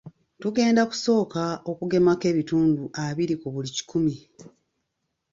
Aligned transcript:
Tugenda 0.41 0.81
kusooka 0.91 1.43
okugemako 1.71 2.25
ebitundu 2.31 2.83
abiri 3.05 3.35
ku 3.41 3.47
buli 3.53 3.69
kikumi. 3.75 4.15